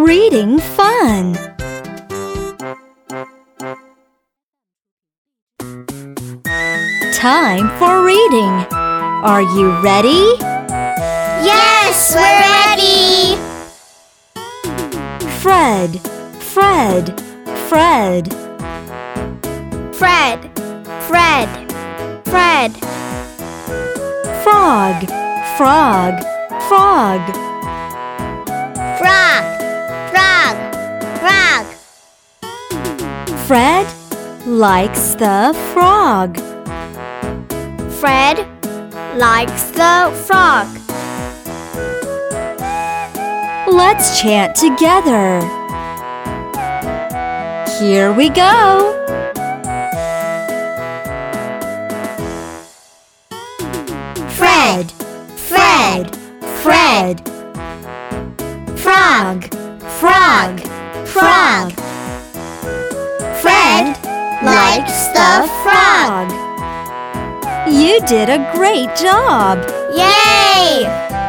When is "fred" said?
15.42-16.00, 16.40-17.20, 17.68-18.32, 19.94-20.50, 21.08-21.50, 22.24-22.72, 33.50-33.88, 37.94-38.46, 54.28-54.92, 55.36-56.16, 56.62-57.28